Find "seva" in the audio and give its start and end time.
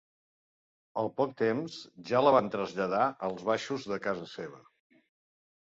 4.35-4.61